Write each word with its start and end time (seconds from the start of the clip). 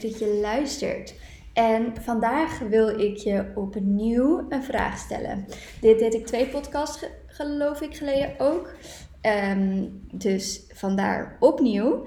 Dat 0.00 0.18
je 0.18 0.38
luistert. 0.42 1.14
En 1.52 1.92
vandaag 2.00 2.58
wil 2.58 3.00
ik 3.00 3.16
je 3.16 3.52
opnieuw 3.54 4.46
een 4.48 4.62
vraag 4.62 4.98
stellen. 4.98 5.46
Dit 5.80 5.98
deed 5.98 6.14
ik 6.14 6.26
twee 6.26 6.46
podcasts, 6.48 7.04
geloof 7.26 7.80
ik, 7.80 7.96
geleden 7.96 8.34
ook. 8.38 8.74
Ehm, 9.20 9.86
dus 10.12 10.62
vandaar 10.72 11.36
opnieuw. 11.40 12.06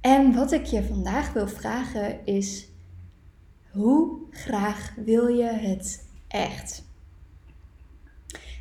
En 0.00 0.34
wat 0.34 0.52
ik 0.52 0.64
je 0.64 0.82
vandaag 0.82 1.32
wil 1.32 1.48
vragen 1.48 2.26
is: 2.26 2.68
hoe 3.70 4.18
graag 4.30 4.94
wil 4.96 5.26
je 5.26 5.50
het 5.52 6.08
echt? 6.28 6.84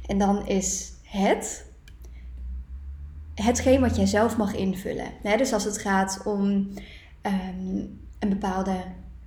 En 0.06 0.18
dan 0.18 0.48
is 0.48 0.94
het 1.04 1.66
hetgeen 3.36 3.82
wat 3.82 3.96
jij 3.96 4.06
zelf 4.06 4.38
mag 4.38 4.56
invullen. 4.56 5.12
dus 5.38 5.54
als 5.54 5.64
het 5.64 5.78
gaat 5.78 6.22
om 6.26 6.74
ehm, 7.22 7.78
een 8.20 8.30
bepaalde 8.30 8.84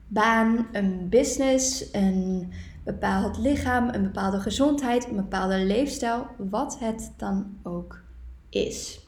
baan, 0.07 0.67
een 0.73 1.09
business, 1.09 1.93
een 1.93 2.53
bepaald 2.85 3.39
lichaam, 3.39 3.89
een 3.89 4.03
bepaalde 4.03 4.41
gezondheid, 4.41 5.09
een 5.09 5.17
bepaalde 5.17 5.65
leefstijl, 5.65 6.27
wat 6.37 6.79
het 6.79 7.13
dan 7.17 7.59
ook 7.63 8.03
is. 8.49 9.01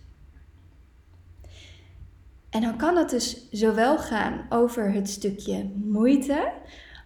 En 2.50 2.60
dan 2.60 2.76
kan 2.76 2.96
het 2.96 3.10
dus 3.10 3.50
zowel 3.50 3.98
gaan 3.98 4.46
over 4.48 4.92
het 4.92 5.08
stukje 5.08 5.70
moeite, 5.84 6.52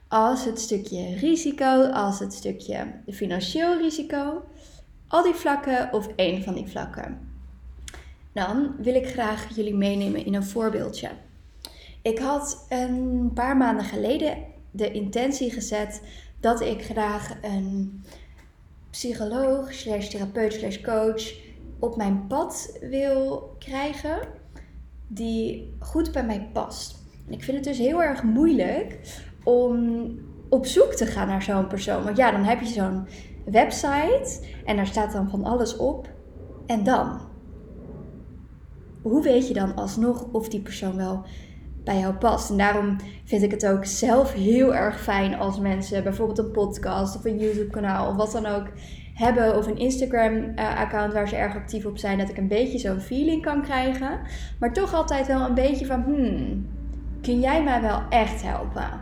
als 0.08 0.44
het 0.44 0.60
stukje 0.60 1.16
risico, 1.16 1.82
als 1.84 2.18
het 2.18 2.32
stukje 2.32 2.86
financieel 3.06 3.78
risico. 3.78 4.42
Al 5.08 5.22
die 5.22 5.34
vlakken 5.34 5.92
of 5.92 6.08
één 6.16 6.42
van 6.42 6.54
die 6.54 6.66
vlakken. 6.66 7.28
Dan 8.32 8.74
wil 8.78 8.94
ik 8.94 9.06
graag 9.06 9.56
jullie 9.56 9.74
meenemen 9.74 10.24
in 10.24 10.34
een 10.34 10.44
voorbeeldje. 10.44 11.10
Ik 12.02 12.18
had 12.18 12.66
een 12.68 13.30
paar 13.34 13.56
maanden 13.56 13.84
geleden 13.84 14.36
de 14.70 14.92
intentie 14.92 15.50
gezet 15.50 16.02
dat 16.40 16.60
ik 16.60 16.84
graag 16.84 17.36
een 17.42 18.02
psycholoog, 18.90 19.72
slash 19.72 20.08
therapeut, 20.08 20.52
slash 20.52 20.80
coach 20.80 21.32
op 21.78 21.96
mijn 21.96 22.26
pad 22.26 22.78
wil 22.80 23.54
krijgen 23.58 24.18
die 25.06 25.74
goed 25.78 26.12
bij 26.12 26.24
mij 26.24 26.48
past. 26.52 26.98
En 27.26 27.32
ik 27.32 27.42
vind 27.42 27.56
het 27.56 27.66
dus 27.66 27.78
heel 27.78 28.02
erg 28.02 28.22
moeilijk 28.22 28.98
om 29.44 30.08
op 30.48 30.66
zoek 30.66 30.92
te 30.92 31.06
gaan 31.06 31.28
naar 31.28 31.42
zo'n 31.42 31.66
persoon. 31.66 32.04
Want 32.04 32.16
ja, 32.16 32.30
dan 32.30 32.44
heb 32.44 32.60
je 32.60 32.66
zo'n 32.66 33.06
website 33.44 34.40
en 34.64 34.76
daar 34.76 34.86
staat 34.86 35.12
dan 35.12 35.30
van 35.30 35.44
alles 35.44 35.76
op. 35.76 36.08
En 36.66 36.84
dan? 36.84 37.20
Hoe 39.02 39.22
weet 39.22 39.48
je 39.48 39.54
dan 39.54 39.74
alsnog 39.74 40.26
of 40.32 40.48
die 40.48 40.60
persoon 40.60 40.96
wel 40.96 41.24
bij 41.90 41.98
jou 41.98 42.14
past? 42.14 42.50
En 42.50 42.56
daarom 42.56 42.96
vind 43.24 43.42
ik 43.42 43.50
het 43.50 43.66
ook 43.66 43.84
zelf 43.84 44.32
heel 44.32 44.74
erg 44.74 45.00
fijn 45.00 45.34
als 45.34 45.58
mensen 45.58 46.02
bijvoorbeeld 46.02 46.38
een 46.38 46.50
podcast 46.50 47.16
of 47.16 47.24
een 47.24 47.38
YouTube 47.38 47.70
kanaal 47.70 48.08
of 48.08 48.16
wat 48.16 48.32
dan 48.32 48.46
ook 48.46 48.68
hebben 49.14 49.56
of 49.56 49.66
een 49.66 49.78
Instagram 49.78 50.52
account 50.56 51.12
waar 51.12 51.28
ze 51.28 51.36
erg 51.36 51.54
actief 51.54 51.84
op 51.84 51.98
zijn, 51.98 52.18
dat 52.18 52.28
ik 52.28 52.36
een 52.36 52.48
beetje 52.48 52.78
zo'n 52.78 53.00
feeling 53.00 53.42
kan 53.42 53.62
krijgen. 53.62 54.20
Maar 54.58 54.72
toch 54.72 54.94
altijd 54.94 55.26
wel 55.26 55.40
een 55.46 55.54
beetje 55.54 55.86
van, 55.86 56.02
hmm, 56.02 56.66
kun 57.22 57.40
jij 57.40 57.62
mij 57.62 57.80
wel 57.80 58.02
echt 58.08 58.42
helpen? 58.42 59.00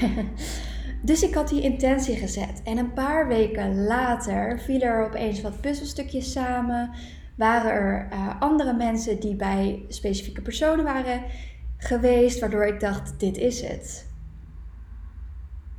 dus 1.08 1.22
ik 1.22 1.34
had 1.34 1.48
die 1.48 1.62
intentie 1.62 2.16
gezet. 2.16 2.62
En 2.64 2.78
een 2.78 2.92
paar 2.92 3.28
weken 3.28 3.84
later 3.84 4.60
vielen 4.60 4.88
er 4.88 5.04
opeens 5.04 5.40
wat 5.40 5.60
puzzelstukjes 5.60 6.32
samen. 6.32 6.90
Waren 7.36 7.70
er 7.70 8.08
uh, 8.12 8.40
andere 8.40 8.72
mensen 8.72 9.20
die 9.20 9.36
bij 9.36 9.84
specifieke 9.88 10.42
personen 10.42 10.84
waren 10.84 11.22
geweest, 11.76 12.40
waardoor 12.40 12.66
ik 12.66 12.80
dacht: 12.80 13.20
dit 13.20 13.36
is 13.36 13.60
het. 13.60 14.06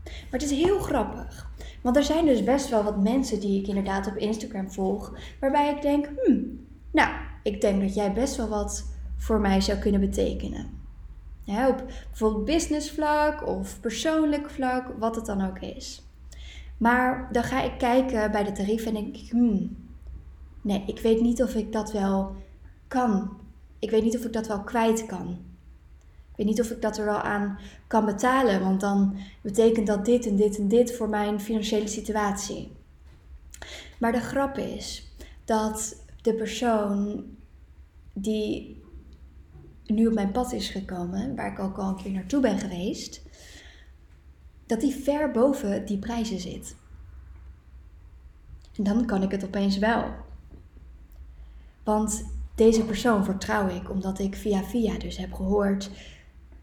Maar 0.03 0.39
het 0.39 0.51
is 0.51 0.57
heel 0.57 0.79
grappig. 0.79 1.49
Want 1.81 1.95
er 1.95 2.03
zijn 2.03 2.25
dus 2.25 2.43
best 2.43 2.69
wel 2.69 2.83
wat 2.83 3.03
mensen 3.03 3.39
die 3.39 3.61
ik 3.61 3.67
inderdaad 3.67 4.07
op 4.07 4.15
Instagram 4.15 4.71
volg, 4.71 5.17
waarbij 5.39 5.69
ik 5.69 5.81
denk: 5.81 6.09
hmm, 6.23 6.65
nou, 6.91 7.09
ik 7.43 7.61
denk 7.61 7.81
dat 7.81 7.95
jij 7.95 8.13
best 8.13 8.35
wel 8.35 8.47
wat 8.47 8.85
voor 9.17 9.39
mij 9.39 9.61
zou 9.61 9.77
kunnen 9.77 10.01
betekenen. 10.01 10.77
Ja, 11.43 11.69
op 11.69 11.83
bijvoorbeeld 12.09 12.45
business 12.45 12.91
vlak 12.91 13.47
of 13.47 13.79
persoonlijk 13.79 14.49
vlak, 14.49 14.93
wat 14.99 15.15
het 15.15 15.25
dan 15.25 15.47
ook 15.47 15.59
is. 15.59 16.01
Maar 16.77 17.29
dan 17.31 17.43
ga 17.43 17.63
ik 17.63 17.77
kijken 17.77 18.31
bij 18.31 18.43
de 18.43 18.51
tarieven 18.51 18.87
en 18.87 18.93
denk 18.93 19.15
ik, 19.15 19.29
hmm, 19.29 19.86
nee, 20.67 20.83
ik 20.85 20.99
weet 20.99 21.21
niet 21.21 21.43
of 21.43 21.55
ik 21.55 21.71
dat 21.71 21.91
wel 21.91 22.35
kan. 22.87 23.37
Ik 23.79 23.89
weet 23.89 24.03
niet 24.03 24.17
of 24.17 24.25
ik 24.25 24.33
dat 24.33 24.47
wel 24.47 24.63
kwijt 24.63 25.05
kan. 25.05 25.27
Ik 26.31 26.35
weet 26.35 26.45
niet 26.45 26.61
of 26.61 26.69
ik 26.69 26.81
dat 26.81 26.97
er 26.97 27.05
wel 27.05 27.21
aan 27.21 27.59
kan 27.87 28.05
betalen, 28.05 28.61
want 28.61 28.81
dan 28.81 29.17
betekent 29.41 29.87
dat 29.87 30.05
dit 30.05 30.25
en 30.25 30.35
dit 30.35 30.57
en 30.57 30.67
dit 30.67 30.95
voor 30.95 31.09
mijn 31.09 31.39
financiële 31.39 31.87
situatie. 31.87 32.71
Maar 33.99 34.11
de 34.11 34.19
grap 34.19 34.57
is 34.57 35.11
dat 35.45 36.03
de 36.21 36.33
persoon 36.33 37.25
die 38.13 38.81
nu 39.85 40.07
op 40.07 40.13
mijn 40.13 40.31
pad 40.31 40.51
is 40.51 40.69
gekomen, 40.69 41.35
waar 41.35 41.51
ik 41.51 41.59
ook 41.59 41.77
al 41.77 41.89
een 41.89 41.95
keer 41.95 42.11
naartoe 42.11 42.41
ben 42.41 42.59
geweest, 42.59 43.21
dat 44.65 44.81
die 44.81 44.95
ver 44.95 45.31
boven 45.31 45.85
die 45.85 45.99
prijzen 45.99 46.39
zit. 46.39 46.75
En 48.75 48.83
dan 48.83 49.05
kan 49.05 49.23
ik 49.23 49.31
het 49.31 49.43
opeens 49.43 49.77
wel. 49.77 50.25
Want 51.87 52.25
deze 52.55 52.85
persoon 52.85 53.25
vertrouw 53.25 53.67
ik 53.67 53.89
omdat 53.89 54.19
ik 54.19 54.35
via 54.35 54.63
via 54.63 54.97
dus 54.97 55.17
heb 55.17 55.33
gehoord 55.33 55.89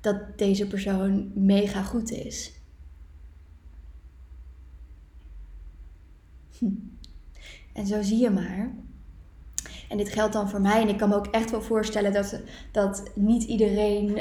dat 0.00 0.38
deze 0.38 0.66
persoon 0.66 1.30
mega 1.34 1.82
goed 1.82 2.10
is. 2.10 2.52
Hm. 6.58 6.66
En 7.72 7.86
zo 7.86 8.02
zie 8.02 8.18
je 8.18 8.30
maar 8.30 8.74
en 9.88 9.96
dit 9.96 10.08
geldt 10.08 10.32
dan 10.32 10.48
voor 10.48 10.60
mij. 10.60 10.82
En 10.82 10.88
ik 10.88 10.98
kan 10.98 11.08
me 11.08 11.14
ook 11.14 11.26
echt 11.26 11.50
wel 11.50 11.62
voorstellen 11.62 12.12
dat, 12.12 12.40
dat 12.72 13.10
niet 13.14 13.42
iedereen 13.42 14.18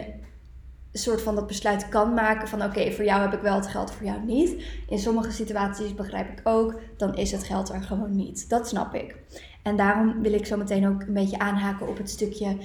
een 0.91 0.99
soort 0.99 1.21
van 1.21 1.35
dat 1.35 1.47
besluit 1.47 1.89
kan 1.89 2.13
maken 2.13 2.47
van 2.47 2.63
oké, 2.63 2.91
voor 2.91 3.05
jou 3.05 3.21
heb 3.21 3.33
ik 3.33 3.41
wel 3.41 3.55
het 3.55 3.67
geld, 3.67 3.91
voor 3.91 4.05
jou 4.05 4.25
niet. 4.25 4.65
In 4.87 4.99
sommige 4.99 5.31
situaties 5.31 5.93
begrijp 5.93 6.39
ik 6.39 6.47
ook, 6.47 6.81
dan 6.97 7.15
is 7.15 7.31
het 7.31 7.43
geld 7.43 7.69
er 7.69 7.81
gewoon 7.81 8.15
niet. 8.15 8.49
Dat 8.49 8.67
snap 8.67 8.93
ik. 8.93 9.15
En 9.63 9.75
daarom 9.75 10.21
wil 10.21 10.33
ik 10.33 10.45
zo 10.45 10.57
meteen 10.57 10.87
ook 10.87 11.01
een 11.01 11.13
beetje 11.13 11.39
aanhaken 11.39 11.87
op 11.87 11.97
het 11.97 12.09
stukje 12.09 12.57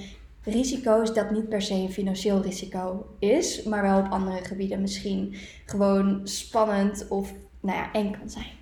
risico's 0.43 1.13
dat 1.13 1.31
niet 1.31 1.49
per 1.49 1.61
se 1.61 1.73
een 1.73 1.91
financieel 1.91 2.41
risico 2.41 3.05
is, 3.19 3.63
maar 3.63 3.81
wel 3.81 3.99
op 3.99 4.11
andere 4.11 4.45
gebieden 4.45 4.81
misschien 4.81 5.35
gewoon 5.65 6.21
spannend 6.23 7.07
of 7.07 7.33
nou 7.59 7.77
ja, 7.77 7.91
eng 7.91 8.11
kan 8.11 8.29
zijn. 8.29 8.57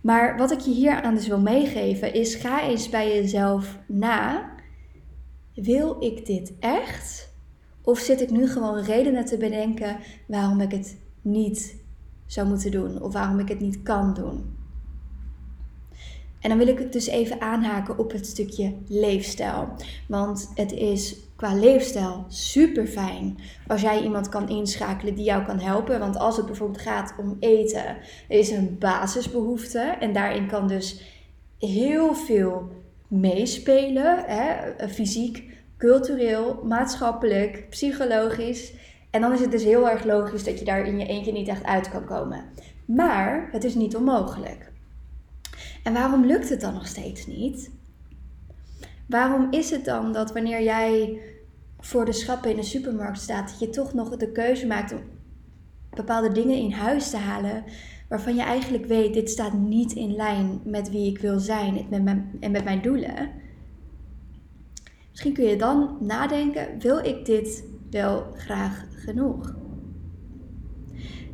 Maar 0.00 0.36
wat 0.36 0.50
ik 0.50 0.60
je 0.60 0.70
hier 0.70 1.02
aan 1.02 1.14
dus 1.14 1.26
wil 1.26 1.40
meegeven 1.40 2.14
is: 2.14 2.34
ga 2.34 2.62
eens 2.62 2.88
bij 2.88 3.14
jezelf 3.14 3.78
na. 3.86 4.50
Wil 5.54 5.96
ik 6.00 6.26
dit 6.26 6.52
echt? 6.60 7.30
Of 7.82 7.98
zit 7.98 8.20
ik 8.20 8.30
nu 8.30 8.48
gewoon 8.48 8.78
redenen 8.78 9.24
te 9.24 9.36
bedenken 9.36 9.98
waarom 10.26 10.60
ik 10.60 10.70
het 10.70 10.98
niet 11.22 11.76
zou 12.26 12.48
moeten 12.48 12.70
doen 12.70 13.02
of 13.02 13.12
waarom 13.12 13.38
ik 13.38 13.48
het 13.48 13.60
niet 13.60 13.82
kan 13.82 14.14
doen? 14.14 14.56
En 16.42 16.48
dan 16.48 16.58
wil 16.58 16.68
ik 16.68 16.78
het 16.78 16.92
dus 16.92 17.06
even 17.06 17.40
aanhaken 17.40 17.98
op 17.98 18.12
het 18.12 18.26
stukje 18.26 18.74
leefstijl. 18.88 19.68
Want 20.08 20.50
het 20.54 20.72
is 20.72 21.16
qua 21.36 21.54
leefstijl 21.54 22.24
super 22.28 22.86
fijn 22.86 23.38
als 23.66 23.80
jij 23.80 24.02
iemand 24.02 24.28
kan 24.28 24.48
inschakelen 24.48 25.14
die 25.14 25.24
jou 25.24 25.44
kan 25.44 25.58
helpen. 25.58 25.98
Want 25.98 26.18
als 26.18 26.36
het 26.36 26.46
bijvoorbeeld 26.46 26.80
gaat 26.80 27.14
om 27.18 27.36
eten, 27.40 27.96
is 28.28 28.50
een 28.50 28.76
basisbehoefte. 28.78 29.78
En 30.00 30.12
daarin 30.12 30.46
kan 30.46 30.68
dus 30.68 31.02
heel 31.58 32.14
veel 32.14 32.68
meespelen. 33.08 34.24
Hè? 34.26 34.54
Fysiek, 34.88 35.44
cultureel, 35.78 36.62
maatschappelijk, 36.64 37.66
psychologisch. 37.70 38.72
En 39.10 39.20
dan 39.20 39.32
is 39.32 39.40
het 39.40 39.50
dus 39.50 39.64
heel 39.64 39.90
erg 39.90 40.04
logisch 40.04 40.44
dat 40.44 40.58
je 40.58 40.64
daar 40.64 40.86
in 40.86 40.98
je 40.98 41.06
eentje 41.06 41.32
niet 41.32 41.48
echt 41.48 41.64
uit 41.64 41.90
kan 41.90 42.04
komen. 42.04 42.44
Maar 42.84 43.48
het 43.52 43.64
is 43.64 43.74
niet 43.74 43.96
onmogelijk. 43.96 44.71
En 45.82 45.92
waarom 45.92 46.24
lukt 46.24 46.48
het 46.48 46.60
dan 46.60 46.74
nog 46.74 46.86
steeds 46.86 47.26
niet? 47.26 47.70
Waarom 49.06 49.52
is 49.52 49.70
het 49.70 49.84
dan 49.84 50.12
dat 50.12 50.32
wanneer 50.32 50.62
jij 50.62 51.20
voor 51.78 52.04
de 52.04 52.12
schappen 52.12 52.50
in 52.50 52.56
de 52.56 52.62
supermarkt 52.62 53.20
staat, 53.20 53.48
dat 53.48 53.58
je 53.58 53.70
toch 53.70 53.94
nog 53.94 54.16
de 54.16 54.32
keuze 54.32 54.66
maakt 54.66 54.92
om 54.92 55.00
bepaalde 55.90 56.32
dingen 56.32 56.56
in 56.56 56.72
huis 56.72 57.10
te 57.10 57.16
halen 57.16 57.64
waarvan 58.08 58.34
je 58.34 58.42
eigenlijk 58.42 58.86
weet, 58.86 59.14
dit 59.14 59.30
staat 59.30 59.52
niet 59.52 59.92
in 59.92 60.14
lijn 60.14 60.60
met 60.64 60.90
wie 60.90 61.10
ik 61.10 61.18
wil 61.18 61.38
zijn 61.38 61.86
en 62.40 62.52
met 62.52 62.64
mijn 62.64 62.82
doelen? 62.82 63.30
Misschien 65.10 65.32
kun 65.32 65.44
je 65.44 65.56
dan 65.56 65.96
nadenken, 66.00 66.78
wil 66.78 66.98
ik 66.98 67.24
dit 67.24 67.64
wel 67.90 68.32
graag 68.36 68.84
genoeg? 68.90 69.61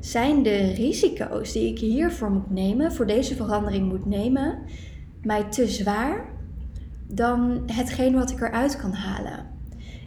Zijn 0.00 0.42
de 0.42 0.72
risico's 0.72 1.52
die 1.52 1.70
ik 1.70 1.78
hiervoor 1.78 2.30
moet 2.30 2.50
nemen, 2.50 2.92
voor 2.92 3.06
deze 3.06 3.34
verandering 3.34 3.88
moet 3.88 4.06
nemen, 4.06 4.58
mij 5.22 5.44
te 5.44 5.68
zwaar 5.68 6.32
dan 7.06 7.62
hetgeen 7.66 8.14
wat 8.14 8.30
ik 8.30 8.40
eruit 8.40 8.76
kan 8.76 8.92
halen? 8.92 9.46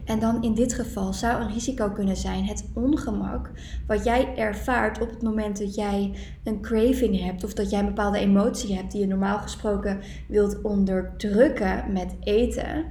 En 0.04 0.18
dan 0.18 0.42
in 0.42 0.54
dit 0.54 0.74
geval 0.74 1.12
zou 1.12 1.42
een 1.42 1.52
risico 1.52 1.90
kunnen 1.90 2.16
zijn 2.16 2.44
het 2.44 2.64
ongemak 2.74 3.50
wat 3.86 4.04
jij 4.04 4.36
ervaart 4.36 5.00
op 5.00 5.10
het 5.10 5.22
moment 5.22 5.58
dat 5.58 5.74
jij 5.74 6.14
een 6.44 6.60
craving 6.60 7.20
hebt 7.20 7.44
of 7.44 7.54
dat 7.54 7.70
jij 7.70 7.80
een 7.80 7.86
bepaalde 7.86 8.18
emotie 8.18 8.76
hebt 8.76 8.92
die 8.92 9.00
je 9.00 9.06
normaal 9.06 9.38
gesproken 9.38 10.00
wilt 10.28 10.62
onderdrukken 10.62 11.92
met 11.92 12.16
eten, 12.20 12.84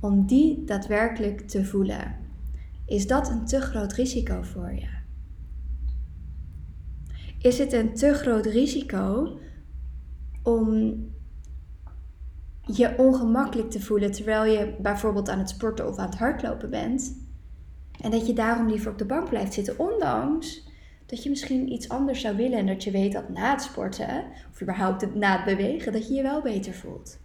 om 0.00 0.26
die 0.26 0.64
daadwerkelijk 0.64 1.48
te 1.48 1.64
voelen. 1.64 2.16
Is 2.86 3.06
dat 3.06 3.30
een 3.30 3.44
te 3.44 3.60
groot 3.60 3.92
risico 3.92 4.42
voor 4.42 4.72
je? 4.72 4.93
Is 7.44 7.58
het 7.58 7.72
een 7.72 7.94
te 7.94 8.14
groot 8.14 8.46
risico 8.46 9.38
om 10.42 10.94
je 12.66 12.98
ongemakkelijk 12.98 13.70
te 13.70 13.80
voelen 13.80 14.12
terwijl 14.12 14.44
je 14.44 14.76
bijvoorbeeld 14.80 15.28
aan 15.28 15.38
het 15.38 15.48
sporten 15.48 15.88
of 15.88 15.96
aan 15.96 16.08
het 16.08 16.18
hardlopen 16.18 16.70
bent. 16.70 17.26
En 18.00 18.10
dat 18.10 18.26
je 18.26 18.32
daarom 18.32 18.68
liever 18.68 18.90
op 18.90 18.98
de 18.98 19.04
bank 19.04 19.28
blijft 19.28 19.52
zitten, 19.52 19.78
ondanks 19.78 20.68
dat 21.06 21.22
je 21.22 21.30
misschien 21.30 21.72
iets 21.72 21.88
anders 21.88 22.20
zou 22.20 22.36
willen 22.36 22.58
en 22.58 22.66
dat 22.66 22.84
je 22.84 22.90
weet 22.90 23.12
dat 23.12 23.28
na 23.28 23.50
het 23.50 23.62
sporten, 23.62 24.24
of 24.50 24.62
überhaupt 24.62 25.14
na 25.14 25.36
het 25.36 25.44
bewegen, 25.44 25.92
dat 25.92 26.08
je 26.08 26.14
je 26.14 26.22
wel 26.22 26.42
beter 26.42 26.74
voelt. 26.74 27.18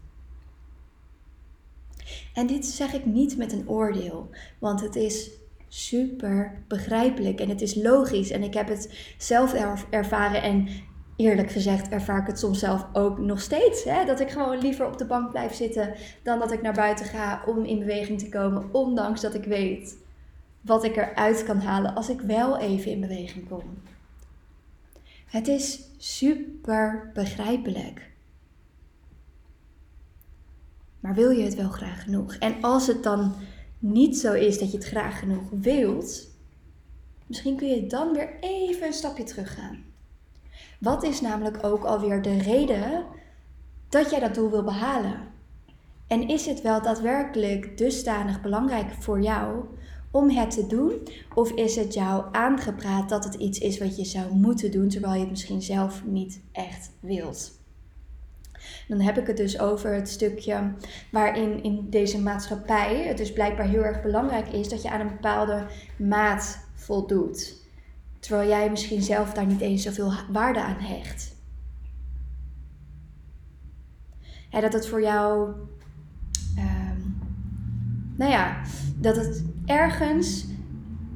En 2.33 2.47
dit 2.47 2.65
zeg 2.65 2.93
ik 2.93 3.05
niet 3.05 3.37
met 3.37 3.51
een 3.51 3.69
oordeel, 3.69 4.29
want 4.59 4.81
het 4.81 4.95
is 4.95 5.29
super 5.69 6.63
begrijpelijk 6.67 7.39
en 7.39 7.49
het 7.49 7.61
is 7.61 7.75
logisch. 7.75 8.31
En 8.31 8.43
ik 8.43 8.53
heb 8.53 8.67
het 8.67 9.13
zelf 9.17 9.53
ervaren 9.89 10.41
en 10.41 10.67
eerlijk 11.15 11.51
gezegd 11.51 11.89
ervaar 11.89 12.21
ik 12.21 12.27
het 12.27 12.39
soms 12.39 12.59
zelf 12.59 12.87
ook 12.93 13.17
nog 13.17 13.41
steeds. 13.41 13.83
Hè? 13.83 14.05
Dat 14.05 14.19
ik 14.19 14.29
gewoon 14.29 14.57
liever 14.57 14.87
op 14.87 14.97
de 14.97 15.05
bank 15.05 15.29
blijf 15.29 15.53
zitten 15.53 15.93
dan 16.23 16.39
dat 16.39 16.51
ik 16.51 16.61
naar 16.61 16.73
buiten 16.73 17.05
ga 17.05 17.43
om 17.45 17.65
in 17.65 17.79
beweging 17.79 18.19
te 18.19 18.29
komen. 18.29 18.69
Ondanks 18.71 19.21
dat 19.21 19.33
ik 19.33 19.43
weet 19.43 19.97
wat 20.61 20.83
ik 20.83 20.95
eruit 20.95 21.43
kan 21.43 21.59
halen 21.59 21.95
als 21.95 22.09
ik 22.09 22.21
wel 22.21 22.57
even 22.57 22.91
in 22.91 22.99
beweging 22.99 23.49
kom. 23.49 23.63
Het 25.25 25.47
is 25.47 25.81
super 25.97 27.11
begrijpelijk. 27.13 28.11
Maar 30.99 31.13
wil 31.13 31.29
je 31.29 31.43
het 31.43 31.55
wel 31.55 31.69
graag 31.69 32.03
genoeg? 32.03 32.35
En 32.35 32.55
als 32.61 32.87
het 32.87 33.03
dan 33.03 33.35
niet 33.79 34.17
zo 34.17 34.33
is 34.33 34.59
dat 34.59 34.71
je 34.71 34.77
het 34.77 34.87
graag 34.87 35.19
genoeg 35.19 35.49
wilt, 35.49 36.27
misschien 37.25 37.55
kun 37.55 37.67
je 37.67 37.87
dan 37.87 38.13
weer 38.13 38.37
even 38.39 38.87
een 38.87 38.93
stapje 38.93 39.23
terug 39.23 39.53
gaan. 39.53 39.83
Wat 40.79 41.03
is 41.03 41.21
namelijk 41.21 41.63
ook 41.63 41.83
alweer 41.83 42.21
de 42.21 42.37
reden 42.37 43.05
dat 43.89 44.09
jij 44.09 44.19
dat 44.19 44.35
doel 44.35 44.49
wil 44.49 44.63
behalen? 44.63 45.27
En 46.07 46.27
is 46.27 46.45
het 46.45 46.61
wel 46.61 46.81
daadwerkelijk 46.81 47.77
dusdanig 47.77 48.41
belangrijk 48.41 48.91
voor 48.91 49.21
jou 49.21 49.63
om 50.11 50.29
het 50.29 50.51
te 50.51 50.67
doen? 50.67 51.07
Of 51.35 51.51
is 51.51 51.75
het 51.75 51.93
jou 51.93 52.25
aangepraat 52.31 53.09
dat 53.09 53.23
het 53.23 53.33
iets 53.33 53.59
is 53.59 53.79
wat 53.79 53.97
je 53.97 54.05
zou 54.05 54.33
moeten 54.33 54.71
doen, 54.71 54.89
terwijl 54.89 55.13
je 55.13 55.19
het 55.19 55.29
misschien 55.29 55.61
zelf 55.61 56.03
niet 56.05 56.41
echt 56.51 56.91
wilt? 56.99 57.58
Dan 58.89 58.99
heb 58.99 59.17
ik 59.17 59.27
het 59.27 59.37
dus 59.37 59.59
over 59.59 59.93
het 59.93 60.09
stukje 60.09 60.73
waarin 61.11 61.63
in 61.63 61.89
deze 61.89 62.21
maatschappij 62.21 63.07
het 63.07 63.17
dus 63.17 63.33
blijkbaar 63.33 63.67
heel 63.67 63.83
erg 63.83 64.01
belangrijk 64.01 64.47
is 64.47 64.69
dat 64.69 64.81
je 64.81 64.89
aan 64.89 64.99
een 64.99 65.07
bepaalde 65.07 65.65
maat 65.97 66.67
voldoet. 66.73 67.55
Terwijl 68.19 68.49
jij 68.49 68.69
misschien 68.69 69.01
zelf 69.01 69.33
daar 69.33 69.45
niet 69.45 69.61
eens 69.61 69.83
zoveel 69.83 70.11
waarde 70.31 70.61
aan 70.61 70.79
hecht. 70.79 71.35
Dat 74.49 74.73
het 74.73 74.87
voor 74.87 75.01
jou, 75.01 75.51
ehm, 76.55 76.99
nou 78.15 78.31
ja, 78.31 78.61
dat 78.95 79.15
het 79.15 79.43
ergens 79.65 80.45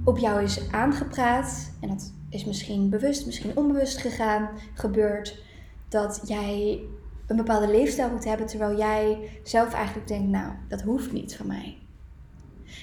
op 0.04 0.18
jou 0.18 0.44
is 0.44 0.72
aangepraat. 0.72 1.72
En 1.80 1.90
dat 1.90 2.14
is 2.30 2.46
misschien 2.46 2.90
bewust, 2.90 3.26
misschien 3.26 3.58
onbewust 3.58 3.98
gegaan, 3.98 4.50
gebeurd. 4.74 5.44
Dat 5.90 6.22
jij 6.26 6.82
een 7.28 7.36
bepaalde 7.36 7.68
leefstijl 7.68 8.10
moet 8.10 8.24
hebben, 8.24 8.48
terwijl 8.48 8.78
jij 8.78 9.30
zelf 9.44 9.74
eigenlijk 9.74 10.08
denkt, 10.08 10.30
nou, 10.30 10.54
dat 10.68 10.82
hoeft 10.82 11.12
niet 11.12 11.36
van 11.36 11.48
mij. 11.48 11.78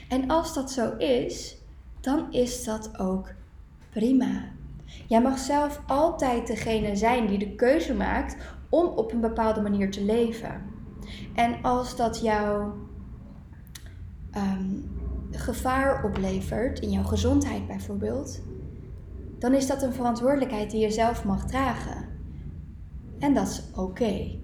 En 0.09 0.29
als 0.29 0.55
dat 0.55 0.71
zo 0.71 0.97
is, 0.97 1.57
dan 2.01 2.33
is 2.33 2.65
dat 2.65 2.99
ook 2.99 3.33
prima. 3.91 4.45
Jij 5.07 5.23
mag 5.23 5.39
zelf 5.39 5.83
altijd 5.87 6.47
degene 6.47 6.97
zijn 6.97 7.27
die 7.27 7.39
de 7.39 7.55
keuze 7.55 7.95
maakt 7.95 8.37
om 8.69 8.87
op 8.87 9.13
een 9.13 9.21
bepaalde 9.21 9.61
manier 9.61 9.91
te 9.91 10.05
leven. 10.05 10.63
En 11.35 11.63
als 11.63 11.97
dat 11.97 12.21
jou 12.21 12.71
ehm, 14.31 14.71
gevaar 15.31 16.05
oplevert, 16.05 16.79
in 16.79 16.91
jouw 16.91 17.03
gezondheid 17.03 17.67
bijvoorbeeld, 17.67 18.43
dan 19.39 19.55
is 19.55 19.67
dat 19.67 19.83
een 19.83 19.93
verantwoordelijkheid 19.93 20.71
die 20.71 20.81
je 20.81 20.91
zelf 20.91 21.25
mag 21.25 21.47
dragen. 21.47 22.10
En 23.21 23.35
dat 23.35 23.49
is 23.49 23.63
oké. 23.75 24.39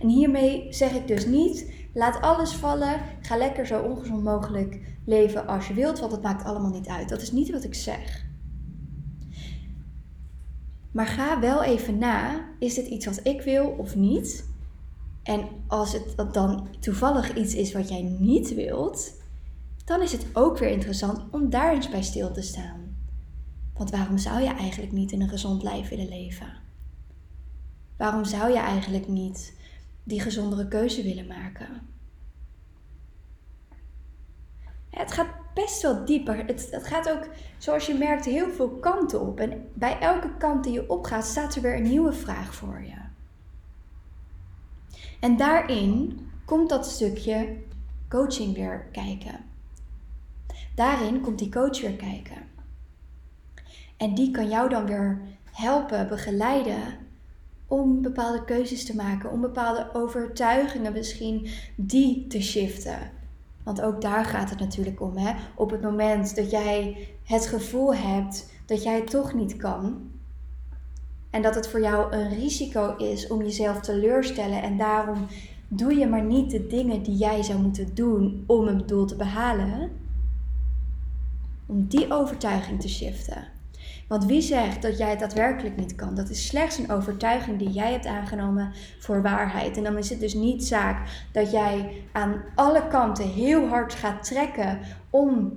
En 0.00 0.08
hiermee 0.08 0.66
zeg 0.70 0.92
ik 0.92 1.06
dus 1.06 1.26
niet, 1.26 1.72
laat 1.94 2.20
alles 2.20 2.52
vallen, 2.52 3.00
ga 3.20 3.36
lekker 3.36 3.66
zo 3.66 3.82
ongezond 3.82 4.22
mogelijk 4.22 4.80
leven 5.04 5.46
als 5.46 5.68
je 5.68 5.74
wilt, 5.74 6.00
want 6.00 6.12
het 6.12 6.22
maakt 6.22 6.44
allemaal 6.44 6.70
niet 6.70 6.88
uit. 6.88 7.08
Dat 7.08 7.22
is 7.22 7.32
niet 7.32 7.50
wat 7.50 7.64
ik 7.64 7.74
zeg. 7.74 8.24
Maar 10.92 11.06
ga 11.06 11.40
wel 11.40 11.62
even 11.62 11.98
na, 11.98 12.48
is 12.58 12.74
dit 12.74 12.86
iets 12.86 13.06
wat 13.06 13.20
ik 13.22 13.42
wil 13.42 13.66
of 13.66 13.96
niet? 13.96 14.50
En 15.22 15.48
als 15.66 15.92
het 15.92 16.32
dan 16.32 16.68
toevallig 16.80 17.34
iets 17.34 17.54
is 17.54 17.72
wat 17.72 17.88
jij 17.88 18.02
niet 18.02 18.54
wilt, 18.54 19.12
dan 19.84 20.02
is 20.02 20.12
het 20.12 20.26
ook 20.32 20.58
weer 20.58 20.70
interessant 20.70 21.24
om 21.30 21.50
daar 21.50 21.74
eens 21.74 21.90
bij 21.90 22.02
stil 22.02 22.32
te 22.32 22.42
staan. 22.42 22.96
Want 23.74 23.90
waarom 23.90 24.18
zou 24.18 24.40
je 24.40 24.54
eigenlijk 24.54 24.92
niet 24.92 25.12
in 25.12 25.20
een 25.20 25.28
gezond 25.28 25.62
lijf 25.62 25.88
willen 25.88 26.08
leven? 26.08 26.61
Waarom 28.02 28.24
zou 28.24 28.52
je 28.52 28.58
eigenlijk 28.58 29.08
niet 29.08 29.58
die 30.04 30.20
gezondere 30.20 30.68
keuze 30.68 31.02
willen 31.02 31.26
maken? 31.26 31.68
Het 34.90 35.12
gaat 35.12 35.28
best 35.54 35.82
wel 35.82 36.04
dieper. 36.04 36.46
Het, 36.46 36.68
het 36.70 36.86
gaat 36.86 37.10
ook, 37.10 37.28
zoals 37.58 37.86
je 37.86 37.94
merkt, 37.94 38.24
heel 38.24 38.50
veel 38.50 38.68
kanten 38.68 39.20
op. 39.20 39.40
En 39.40 39.68
bij 39.74 39.98
elke 39.98 40.36
kant 40.36 40.64
die 40.64 40.72
je 40.72 40.90
opgaat, 40.90 41.24
staat 41.24 41.54
er 41.54 41.62
weer 41.62 41.76
een 41.76 41.82
nieuwe 41.82 42.12
vraag 42.12 42.54
voor 42.54 42.82
je. 42.82 42.98
En 45.20 45.36
daarin 45.36 46.20
komt 46.44 46.68
dat 46.68 46.86
stukje 46.86 47.56
coaching 48.08 48.54
weer 48.54 48.88
kijken. 48.92 49.44
Daarin 50.74 51.20
komt 51.20 51.38
die 51.38 51.50
coach 51.50 51.80
weer 51.80 51.96
kijken. 51.96 52.42
En 53.96 54.14
die 54.14 54.30
kan 54.30 54.48
jou 54.48 54.68
dan 54.68 54.86
weer 54.86 55.20
helpen, 55.44 56.08
begeleiden 56.08 57.10
om 57.72 58.02
bepaalde 58.02 58.44
keuzes 58.44 58.84
te 58.84 58.96
maken, 58.96 59.30
om 59.30 59.40
bepaalde 59.40 59.88
overtuigingen 59.92 60.92
misschien 60.92 61.48
die 61.76 62.26
te 62.26 62.42
shiften. 62.42 62.98
Want 63.62 63.82
ook 63.82 64.00
daar 64.00 64.24
gaat 64.24 64.50
het 64.50 64.58
natuurlijk 64.58 65.00
om. 65.00 65.16
Hè? 65.16 65.34
Op 65.54 65.70
het 65.70 65.82
moment 65.82 66.36
dat 66.36 66.50
jij 66.50 67.08
het 67.24 67.46
gevoel 67.46 67.94
hebt 67.94 68.50
dat 68.66 68.82
jij 68.82 68.94
het 68.94 69.10
toch 69.10 69.34
niet 69.34 69.56
kan. 69.56 70.10
En 71.30 71.42
dat 71.42 71.54
het 71.54 71.68
voor 71.68 71.80
jou 71.80 72.12
een 72.12 72.28
risico 72.28 72.96
is 72.96 73.26
om 73.26 73.42
jezelf 73.42 73.80
teleurstellen. 73.80 74.62
En 74.62 74.76
daarom 74.76 75.26
doe 75.68 75.94
je 75.94 76.06
maar 76.06 76.24
niet 76.24 76.50
de 76.50 76.66
dingen 76.66 77.02
die 77.02 77.16
jij 77.16 77.42
zou 77.42 77.58
moeten 77.58 77.94
doen 77.94 78.44
om 78.46 78.68
een 78.68 78.86
doel 78.86 79.04
te 79.04 79.16
behalen. 79.16 79.90
Om 81.66 81.86
die 81.86 82.12
overtuiging 82.12 82.80
te 82.80 82.88
shiften. 82.88 83.51
Want 84.12 84.24
wie 84.24 84.40
zegt 84.40 84.82
dat 84.82 84.98
jij 84.98 85.10
het 85.10 85.18
daadwerkelijk 85.18 85.76
niet 85.76 85.94
kan? 85.94 86.14
Dat 86.14 86.30
is 86.30 86.46
slechts 86.46 86.78
een 86.78 86.90
overtuiging 86.90 87.58
die 87.58 87.70
jij 87.70 87.92
hebt 87.92 88.06
aangenomen 88.06 88.72
voor 88.98 89.22
waarheid. 89.22 89.76
En 89.76 89.82
dan 89.82 89.98
is 89.98 90.10
het 90.10 90.20
dus 90.20 90.34
niet 90.34 90.64
zaak 90.64 91.26
dat 91.32 91.50
jij 91.50 91.92
aan 92.12 92.42
alle 92.54 92.88
kanten 92.88 93.28
heel 93.28 93.66
hard 93.66 93.94
gaat 93.94 94.24
trekken 94.24 94.78
om 95.10 95.52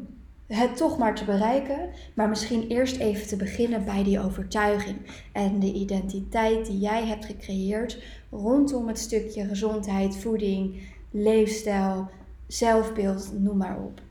het 0.48 0.78
toch 0.78 0.98
maar 0.98 1.16
te 1.16 1.26
bereiken, 1.26 1.90
maar 2.14 2.30
misschien 2.30 2.68
eerst 2.68 2.98
even 2.98 3.28
te 3.28 3.36
beginnen 3.36 3.86
bij 3.86 4.04
die 4.04 4.20
overtuiging 4.20 4.98
en 5.32 5.60
de 5.60 5.74
identiteit 5.74 6.66
die 6.66 6.80
jij 6.80 7.06
hebt 7.06 7.26
gecreëerd 7.26 8.04
rondom 8.32 8.88
het 8.88 9.00
stukje 9.00 9.46
gezondheid, 9.46 10.18
voeding, 10.18 10.82
leefstijl, 11.12 12.10
zelfbeeld, 12.48 13.32
noem 13.40 13.58
maar 13.58 13.78
op. 13.78 14.02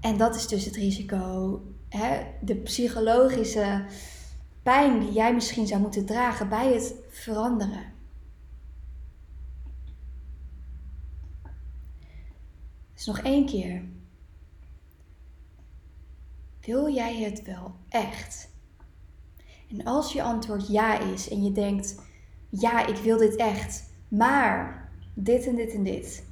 En 0.00 0.16
dat 0.16 0.34
is 0.34 0.46
dus 0.46 0.64
het 0.64 0.76
risico, 0.76 1.60
hè? 1.88 2.26
de 2.40 2.56
psychologische 2.56 3.84
pijn 4.62 5.00
die 5.00 5.12
jij 5.12 5.34
misschien 5.34 5.66
zou 5.66 5.80
moeten 5.80 6.06
dragen 6.06 6.48
bij 6.48 6.72
het 6.72 6.94
veranderen. 7.08 7.92
Dus 12.94 13.06
nog 13.06 13.18
één 13.18 13.46
keer. 13.46 13.82
Wil 16.60 16.94
jij 16.94 17.22
het 17.22 17.42
wel 17.42 17.74
echt? 17.88 18.48
En 19.70 19.84
als 19.84 20.12
je 20.12 20.22
antwoord 20.22 20.68
ja 20.68 20.98
is 20.98 21.28
en 21.28 21.44
je 21.44 21.52
denkt, 21.52 22.00
ja, 22.48 22.86
ik 22.86 22.96
wil 22.96 23.18
dit 23.18 23.36
echt, 23.36 23.90
maar 24.08 24.90
dit 25.14 25.46
en 25.46 25.56
dit 25.56 25.72
en 25.72 25.82
dit. 25.82 26.27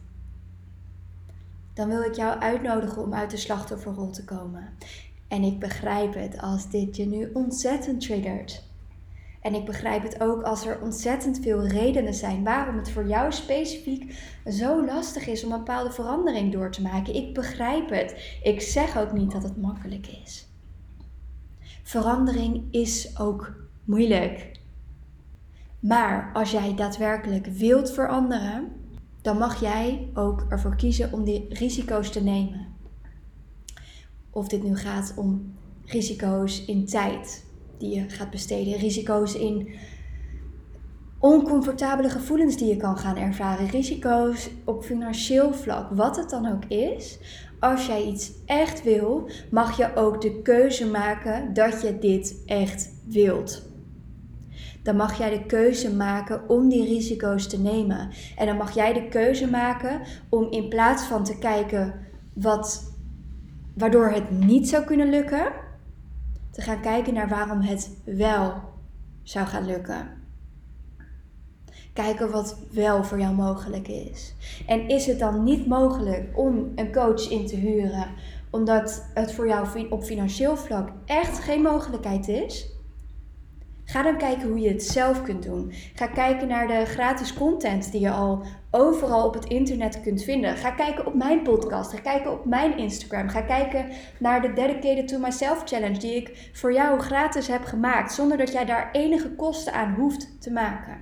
Dan 1.76 1.88
wil 1.88 2.02
ik 2.02 2.14
jou 2.14 2.38
uitnodigen 2.38 3.02
om 3.02 3.14
uit 3.14 3.30
de 3.30 3.36
slachtofferrol 3.36 4.10
te 4.10 4.24
komen. 4.24 4.68
En 5.28 5.42
ik 5.42 5.58
begrijp 5.58 6.14
het 6.14 6.40
als 6.40 6.70
dit 6.70 6.96
je 6.96 7.06
nu 7.06 7.30
ontzettend 7.32 8.00
triggert. 8.00 8.62
En 9.40 9.54
ik 9.54 9.64
begrijp 9.64 10.02
het 10.02 10.20
ook 10.20 10.42
als 10.42 10.66
er 10.66 10.80
ontzettend 10.80 11.40
veel 11.40 11.66
redenen 11.66 12.14
zijn 12.14 12.44
waarom 12.44 12.76
het 12.76 12.90
voor 12.90 13.06
jou 13.06 13.32
specifiek 13.32 14.18
zo 14.46 14.84
lastig 14.84 15.26
is 15.26 15.44
om 15.44 15.52
een 15.52 15.58
bepaalde 15.58 15.90
verandering 15.90 16.52
door 16.52 16.70
te 16.70 16.82
maken. 16.82 17.14
Ik 17.14 17.34
begrijp 17.34 17.90
het. 17.90 18.38
Ik 18.42 18.60
zeg 18.60 18.98
ook 18.98 19.12
niet 19.12 19.32
dat 19.32 19.42
het 19.42 19.60
makkelijk 19.60 20.06
is. 20.24 20.46
Verandering 21.82 22.64
is 22.70 23.18
ook 23.18 23.54
moeilijk. 23.84 24.50
Maar 25.80 26.30
als 26.32 26.50
jij 26.50 26.74
daadwerkelijk 26.74 27.46
wilt 27.46 27.90
veranderen, 27.90 28.72
dan 29.26 29.38
mag 29.38 29.60
jij 29.60 30.08
ook 30.14 30.46
ervoor 30.48 30.76
kiezen 30.76 31.12
om 31.12 31.24
die 31.24 31.46
risico's 31.48 32.10
te 32.10 32.22
nemen. 32.22 32.66
Of 34.30 34.48
dit 34.48 34.62
nu 34.62 34.76
gaat 34.76 35.14
om 35.16 35.54
risico's 35.84 36.64
in 36.64 36.86
tijd 36.86 37.44
die 37.78 37.94
je 37.94 38.08
gaat 38.08 38.30
besteden, 38.30 38.78
risico's 38.78 39.34
in 39.34 39.68
oncomfortabele 41.18 42.10
gevoelens 42.10 42.56
die 42.56 42.68
je 42.68 42.76
kan 42.76 42.98
gaan 42.98 43.16
ervaren, 43.16 43.68
risico's 43.68 44.50
op 44.64 44.84
financieel 44.84 45.54
vlak, 45.54 45.90
wat 45.90 46.16
het 46.16 46.30
dan 46.30 46.46
ook 46.52 46.64
is. 46.64 47.18
Als 47.60 47.86
jij 47.86 48.04
iets 48.04 48.32
echt 48.44 48.82
wil, 48.82 49.28
mag 49.50 49.76
je 49.76 49.94
ook 49.94 50.20
de 50.20 50.42
keuze 50.42 50.86
maken 50.86 51.54
dat 51.54 51.82
je 51.82 51.98
dit 51.98 52.42
echt 52.44 52.90
wilt 53.04 53.66
dan 54.86 54.96
mag 54.96 55.18
jij 55.18 55.30
de 55.30 55.46
keuze 55.46 55.94
maken 55.94 56.48
om 56.48 56.68
die 56.68 56.84
risico's 56.84 57.46
te 57.46 57.60
nemen. 57.60 58.10
En 58.36 58.46
dan 58.46 58.56
mag 58.56 58.74
jij 58.74 58.92
de 58.92 59.08
keuze 59.08 59.50
maken 59.50 60.00
om 60.28 60.50
in 60.50 60.68
plaats 60.68 61.04
van 61.04 61.24
te 61.24 61.38
kijken 61.38 61.94
wat, 62.34 62.92
waardoor 63.74 64.08
het 64.08 64.30
niet 64.30 64.68
zou 64.68 64.84
kunnen 64.84 65.10
lukken, 65.10 65.52
te 66.50 66.60
gaan 66.60 66.80
kijken 66.80 67.14
naar 67.14 67.28
waarom 67.28 67.60
het 67.60 67.96
wel 68.04 68.62
zou 69.22 69.46
gaan 69.46 69.66
lukken. 69.66 70.08
Kijken 71.92 72.30
wat 72.30 72.58
wel 72.70 73.04
voor 73.04 73.18
jou 73.18 73.34
mogelijk 73.34 73.88
is. 73.88 74.34
En 74.66 74.88
is 74.88 75.06
het 75.06 75.18
dan 75.18 75.44
niet 75.44 75.66
mogelijk 75.66 76.38
om 76.38 76.72
een 76.74 76.92
coach 76.92 77.30
in 77.30 77.46
te 77.46 77.56
huren, 77.56 78.06
omdat 78.50 79.10
het 79.14 79.32
voor 79.32 79.48
jou 79.48 79.88
op 79.90 80.02
financieel 80.02 80.56
vlak 80.56 80.88
echt 81.04 81.38
geen 81.38 81.62
mogelijkheid 81.62 82.28
is? 82.28 82.75
Ga 83.86 84.02
dan 84.02 84.18
kijken 84.18 84.48
hoe 84.48 84.60
je 84.60 84.68
het 84.68 84.82
zelf 84.82 85.22
kunt 85.22 85.42
doen. 85.42 85.72
Ga 85.94 86.06
kijken 86.06 86.48
naar 86.48 86.66
de 86.66 86.84
gratis 86.84 87.34
content 87.34 87.92
die 87.92 88.00
je 88.00 88.10
al 88.10 88.42
overal 88.70 89.26
op 89.26 89.34
het 89.34 89.44
internet 89.44 90.00
kunt 90.00 90.22
vinden. 90.22 90.56
Ga 90.56 90.70
kijken 90.70 91.06
op 91.06 91.14
mijn 91.14 91.42
podcast. 91.42 91.90
Ga 91.90 92.00
kijken 92.00 92.32
op 92.32 92.44
mijn 92.44 92.78
Instagram. 92.78 93.28
Ga 93.28 93.40
kijken 93.40 93.88
naar 94.18 94.42
de 94.42 94.52
Dedicated 94.52 95.08
to 95.08 95.18
Myself 95.18 95.62
Challenge 95.64 95.98
die 95.98 96.14
ik 96.14 96.50
voor 96.52 96.72
jou 96.72 97.00
gratis 97.00 97.46
heb 97.46 97.64
gemaakt. 97.64 98.12
Zonder 98.12 98.36
dat 98.36 98.52
jij 98.52 98.64
daar 98.64 98.88
enige 98.92 99.30
kosten 99.30 99.72
aan 99.72 99.94
hoeft 99.94 100.42
te 100.42 100.50
maken. 100.50 100.98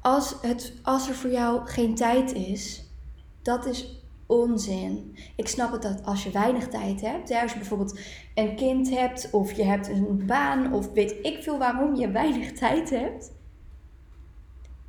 Als, 0.00 0.36
het, 0.42 0.72
als 0.82 1.08
er 1.08 1.14
voor 1.14 1.30
jou 1.30 1.66
geen 1.66 1.94
tijd 1.94 2.32
is, 2.32 2.84
dat 3.42 3.66
is 3.66 3.95
onzin. 4.26 5.16
Ik 5.36 5.48
snap 5.48 5.72
het 5.72 5.82
dat 5.82 6.04
als 6.04 6.24
je 6.24 6.30
weinig 6.30 6.68
tijd 6.68 7.00
hebt, 7.00 7.30
als 7.30 7.52
je 7.52 7.58
bijvoorbeeld 7.58 7.98
een 8.34 8.56
kind 8.56 8.90
hebt 8.90 9.30
of 9.30 9.52
je 9.52 9.64
hebt 9.64 9.88
een 9.88 10.26
baan 10.26 10.72
of 10.72 10.92
weet 10.92 11.14
ik 11.22 11.42
veel 11.42 11.58
waarom 11.58 11.94
je 11.94 12.10
weinig 12.10 12.52
tijd 12.52 12.90
hebt, 12.90 13.32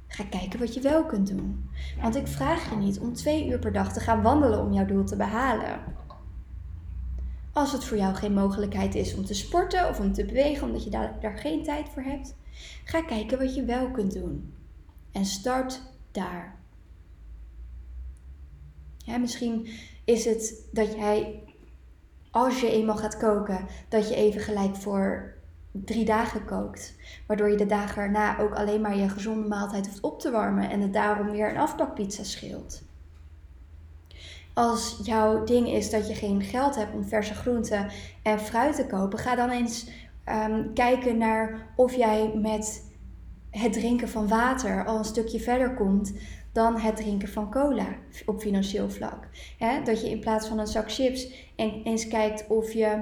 ga 0.07 0.23
kijken 0.23 0.59
wat 0.59 0.73
je 0.73 0.81
wel 0.81 1.05
kunt 1.05 1.27
doen. 1.27 1.69
Want 2.01 2.15
ik 2.15 2.27
vraag 2.27 2.69
je 2.69 2.75
niet 2.75 2.99
om 2.99 3.13
twee 3.13 3.47
uur 3.47 3.59
per 3.59 3.73
dag 3.73 3.93
te 3.93 3.99
gaan 3.99 4.21
wandelen 4.21 4.61
om 4.61 4.73
jouw 4.73 4.85
doel 4.85 5.03
te 5.03 5.15
behalen. 5.15 5.79
Als 7.53 7.71
het 7.71 7.83
voor 7.83 7.97
jou 7.97 8.15
geen 8.15 8.33
mogelijkheid 8.33 8.95
is 8.95 9.15
om 9.15 9.25
te 9.25 9.33
sporten 9.33 9.89
of 9.89 9.99
om 9.99 10.13
te 10.13 10.25
bewegen 10.25 10.67
omdat 10.67 10.83
je 10.83 10.89
daar, 10.89 11.17
daar 11.19 11.37
geen 11.37 11.63
tijd 11.63 11.89
voor 11.89 12.03
hebt, 12.03 12.35
ga 12.83 13.01
kijken 13.01 13.37
wat 13.37 13.55
je 13.55 13.63
wel 13.63 13.91
kunt 13.91 14.13
doen. 14.13 14.53
En 15.11 15.25
start 15.25 15.81
daar. 16.11 16.56
Ja, 19.07 19.17
misschien 19.17 19.67
is 20.05 20.25
het 20.25 20.67
dat 20.71 20.93
jij, 20.93 21.43
als 22.31 22.61
je 22.61 22.71
eenmaal 22.71 22.95
gaat 22.95 23.17
koken, 23.17 23.65
dat 23.89 24.09
je 24.09 24.15
even 24.15 24.41
gelijk 24.41 24.75
voor 24.75 25.33
drie 25.71 26.05
dagen 26.05 26.45
kookt. 26.45 26.95
Waardoor 27.27 27.49
je 27.49 27.57
de 27.57 27.65
dagen 27.65 28.01
erna 28.01 28.39
ook 28.39 28.53
alleen 28.53 28.81
maar 28.81 28.97
je 28.97 29.09
gezonde 29.09 29.47
maaltijd 29.47 29.87
hoeft 29.87 30.01
op 30.01 30.19
te 30.19 30.31
warmen 30.31 30.69
en 30.69 30.81
het 30.81 30.93
daarom 30.93 31.31
weer 31.31 31.49
een 31.49 31.57
afbakpizza 31.57 32.23
scheelt. 32.23 32.81
Als 34.53 34.99
jouw 35.03 35.43
ding 35.43 35.67
is 35.67 35.89
dat 35.89 36.07
je 36.07 36.15
geen 36.15 36.41
geld 36.41 36.75
hebt 36.75 36.93
om 36.93 37.03
verse 37.03 37.33
groenten 37.33 37.87
en 38.23 38.39
fruit 38.39 38.75
te 38.75 38.85
kopen, 38.85 39.19
ga 39.19 39.35
dan 39.35 39.49
eens 39.49 39.89
um, 40.29 40.73
kijken 40.73 41.17
naar 41.17 41.67
of 41.75 41.95
jij 41.95 42.31
met 42.35 42.85
het 43.49 43.73
drinken 43.73 44.09
van 44.09 44.27
water 44.27 44.85
al 44.85 44.97
een 44.97 45.05
stukje 45.05 45.39
verder 45.39 45.73
komt 45.73 46.13
dan 46.57 46.77
het 46.77 46.95
drinken 46.95 47.27
van 47.27 47.51
cola 47.51 47.87
op 48.25 48.39
financieel 48.39 48.89
vlak. 48.89 49.27
dat 49.83 50.01
je 50.01 50.09
in 50.09 50.19
plaats 50.19 50.47
van 50.47 50.59
een 50.59 50.67
zak 50.67 50.91
chips 50.91 51.27
eens 51.55 52.07
kijkt 52.07 52.47
of 52.47 52.71
je 52.71 53.01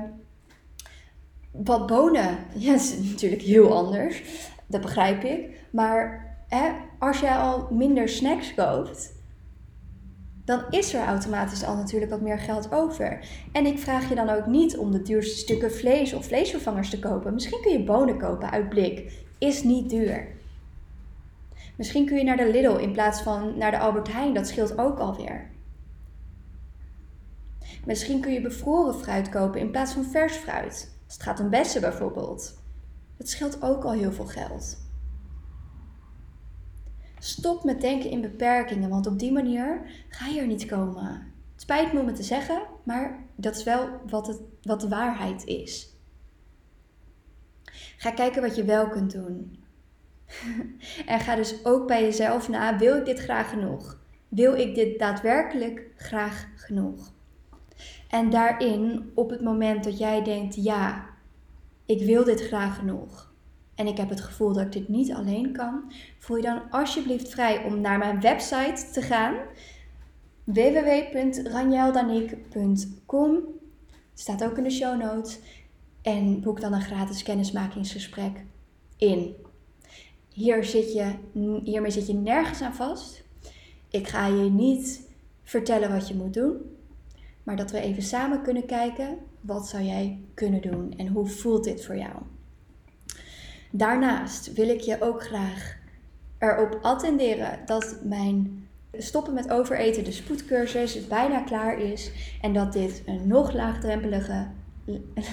wat 1.52 1.88
bonen. 1.88 2.38
Ja, 2.56 2.72
dat 2.72 2.82
is 2.82 2.98
natuurlijk 3.12 3.42
heel 3.42 3.76
anders. 3.76 4.24
Dat 4.68 4.82
begrijp 4.82 5.24
ik. 5.24 5.50
Maar 5.72 6.28
als 7.00 7.20
jij 7.20 7.36
al 7.36 7.68
minder 7.72 8.10
snacks 8.10 8.54
koopt, 8.54 9.14
dan 10.46 10.64
is 10.70 10.94
er 10.94 11.06
automatisch 11.06 11.64
al 11.64 11.76
natuurlijk 11.76 12.12
wat 12.12 12.22
meer 12.22 12.40
geld 12.40 12.72
over. 12.72 13.28
En 13.52 13.66
ik 13.66 13.80
vraag 13.80 14.10
je 14.10 14.16
dan 14.16 14.30
ook 14.30 14.46
niet 14.46 14.78
om 14.78 14.92
de 14.92 15.02
duurste 15.02 15.38
stukken 15.38 15.72
vlees 15.72 16.14
of 16.14 16.26
vleesvervangers 16.26 16.90
te 16.90 17.00
kopen. 17.00 17.34
Misschien 17.34 17.62
kun 17.62 17.72
je 17.72 17.84
bonen 17.84 18.18
kopen 18.18 18.52
uit 18.52 18.70
blik. 18.70 19.24
Is 19.38 19.64
niet 19.64 19.90
duur. 19.90 20.35
Misschien 21.77 22.05
kun 22.05 22.17
je 22.17 22.24
naar 22.24 22.38
de 22.38 22.51
Lidl 22.51 22.75
in 22.75 22.91
plaats 22.91 23.22
van 23.22 23.58
naar 23.58 23.72
de 23.72 23.79
Albert 23.79 24.12
Heijn. 24.12 24.34
Dat 24.34 24.48
scheelt 24.48 24.77
ook 24.77 25.00
alweer. 25.00 25.50
Misschien 27.86 28.22
kun 28.22 28.34
je 28.34 28.41
bevroren 28.41 28.96
fruit 28.96 29.29
kopen 29.29 29.60
in 29.60 29.72
plaats 29.72 29.94
van 29.94 30.03
vers 30.03 30.36
fruit. 30.36 30.94
Als 31.05 31.13
het 31.13 31.24
gaat 31.24 31.39
om 31.39 31.50
bessen 31.50 31.82
bijvoorbeeld. 31.82 32.63
Dat 33.17 33.29
scheelt 33.29 33.62
ook 33.62 33.84
al 33.84 33.91
heel 33.91 34.12
veel 34.12 34.25
geld. 34.25 34.84
Stop 37.20 37.63
met 37.63 37.82
denken 37.82 38.10
in 38.10 38.22
beperkingen, 38.22 38.89
want 38.89 39.08
op 39.08 39.20
die 39.20 39.32
manier 39.32 39.82
ga 40.10 40.27
je 40.27 40.39
er 40.39 40.48
niet 40.48 40.65
komen. 40.65 41.34
Het 41.51 41.62
spijt 41.62 41.94
me 41.94 42.00
om 42.00 42.08
het 42.08 42.15
te 42.15 42.24
zeggen, 42.24 42.62
maar 42.84 43.24
dat 43.36 43.55
is 43.55 43.63
wel 43.63 43.89
wat, 44.10 44.27
het, 44.27 44.39
wat 44.62 44.82
de 44.82 44.88
waarheid 44.88 45.46
is. 45.46 45.94
Ga 47.98 48.12
kijken 48.12 48.41
wat 48.41 48.55
je 48.55 48.63
wel 48.63 48.89
kunt 48.89 49.12
doen. 49.12 49.65
en 51.05 51.20
ga 51.20 51.36
dus 51.36 51.65
ook 51.65 51.88
bij 51.88 52.01
jezelf 52.01 52.50
na: 52.50 52.77
wil 52.77 52.98
ik 52.98 53.05
dit 53.05 53.20
graag 53.20 53.50
genoeg? 53.50 54.00
Wil 54.27 54.53
ik 54.53 54.75
dit 54.75 55.00
daadwerkelijk 55.00 55.88
graag 55.96 56.48
genoeg? 56.55 57.13
En 58.10 58.29
daarin, 58.29 59.12
op 59.13 59.29
het 59.29 59.41
moment 59.41 59.84
dat 59.84 59.98
jij 59.98 60.24
denkt: 60.24 60.55
ja, 60.55 61.05
ik 61.86 62.05
wil 62.05 62.24
dit 62.24 62.41
graag 62.41 62.75
genoeg. 62.75 63.34
En 63.75 63.88
ik 63.88 63.98
heb 63.98 64.10
het 64.10 64.22
gevoel 64.22 64.53
dat 64.53 64.65
ik 64.65 64.72
dit 64.72 64.88
niet 64.88 65.13
alleen 65.13 65.51
kan. 65.51 65.91
Voel 66.20 66.38
je 66.38 66.44
dan 66.44 66.62
alsjeblieft 66.70 67.29
vrij 67.29 67.63
om 67.63 67.82
naar 67.82 67.98
mijn 67.98 68.22
website 68.22 68.89
te 68.91 69.01
gaan. 69.01 69.36
www.ranjeldaniek.com 70.44 73.39
Staat 74.13 74.44
ook 74.44 74.58
in 74.58 74.63
de 74.63 74.70
show 74.70 75.01
notes. 75.01 75.39
En 76.01 76.41
boek 76.41 76.62
dan 76.62 76.74
een 76.74 76.82
gratis 76.82 77.24
kennismakingsgesprek 77.24 78.46
in. 78.98 79.36
Hier 80.36 80.63
zit 80.63 80.94
je, 80.94 81.12
hiermee 81.63 81.92
zit 81.92 82.08
je 82.08 82.13
nergens 82.13 82.62
aan 82.62 82.74
vast. 82.74 83.24
Ik 83.89 84.08
ga 84.08 84.27
je 84.27 84.50
niet 84.50 85.01
vertellen 85.44 85.92
wat 85.92 86.08
je 86.08 86.15
moet 86.15 86.34
doen, 86.34 86.58
maar 87.44 87.56
dat 87.56 87.72
we 87.72 87.80
even 87.80 88.04
samen 88.04 88.42
kunnen 88.42 88.65
kijken 88.65 89.18
wat 89.42 89.68
zou 89.68 89.84
jij 89.84 90.20
kunnen 90.34 90.62
doen 90.62 90.94
en 90.98 91.08
hoe 91.08 91.27
voelt 91.27 91.63
dit 91.63 91.86
voor 91.86 91.98
jou. 91.98 92.13
Daarnaast 93.72 94.54
wil 94.54 94.70
ik 94.70 94.80
je 94.80 95.01
ook 95.01 95.24
graag 95.24 95.77
erop 96.38 96.80
attenderen 96.82 97.60
dat 97.65 98.00
mijn 98.04 98.68
stoppen 98.92 99.34
met 99.34 99.51
overeten, 99.51 100.04
de 100.04 100.12
spoedcursus, 100.12 101.08
bijna 101.08 101.42
klaar 101.42 101.80
is 101.80 102.12
en 102.42 102.54
dat 102.54 102.74
dit 102.74 103.01
een 103.06 103.27
nog 103.27 103.54
laagdrempelige, 103.54 104.48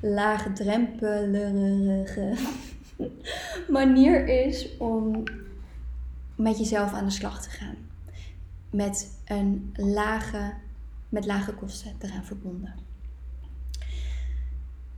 laagdrempelige 0.00 2.34
manier 3.68 4.28
is 4.28 4.76
om 4.76 5.22
met 6.34 6.58
jezelf 6.58 6.92
aan 6.92 7.04
de 7.04 7.10
slag 7.10 7.42
te 7.42 7.50
gaan. 7.50 7.76
Met 8.70 9.20
een 9.24 9.74
lage, 9.76 10.52
met 11.08 11.26
lage 11.26 11.54
kosten 11.54 11.92
eraan 11.98 12.24
verbonden. 12.24 12.74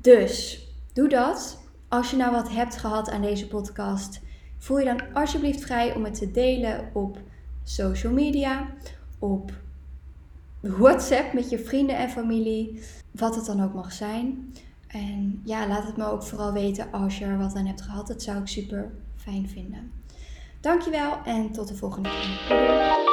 Dus 0.00 0.66
doe 0.92 1.09
dat. 1.09 1.61
Als 1.88 2.11
je 2.11 2.16
nou 2.16 2.32
wat 2.32 2.50
hebt 2.50 2.76
gehad 2.76 3.11
aan 3.11 3.23
deze 3.23 3.49
podcast, 3.49 4.21
voel 4.59 4.78
je 4.78 4.85
dan 4.85 5.14
alsjeblieft 5.14 5.61
vrij 5.61 5.94
om 5.94 6.04
het 6.04 6.14
te 6.14 6.30
delen 6.30 6.90
op 6.92 7.18
social 7.62 8.12
media, 8.12 8.66
op 9.18 9.52
WhatsApp 10.61 11.32
met 11.32 11.50
je 11.50 11.59
vrienden 11.59 11.97
en 11.97 12.11
familie, 12.11 12.82
wat 13.11 13.35
het 13.35 13.47
dan 13.47 13.62
ook 13.62 13.75
mag 13.75 13.92
zijn. 13.92 14.54
En 14.92 15.40
ja, 15.44 15.66
laat 15.68 15.87
het 15.87 15.96
me 15.96 16.04
ook 16.04 16.22
vooral 16.22 16.52
weten 16.52 16.92
als 16.92 17.18
je 17.18 17.25
er 17.25 17.38
wat 17.38 17.54
aan 17.54 17.66
hebt 17.66 17.82
gehad. 17.82 18.06
Dat 18.06 18.22
zou 18.22 18.38
ik 18.38 18.46
super 18.46 18.92
fijn 19.16 19.49
vinden. 19.49 19.92
Dankjewel 20.61 21.18
en 21.25 21.52
tot 21.52 21.68
de 21.68 21.75
volgende 21.75 22.08
keer. 22.08 23.12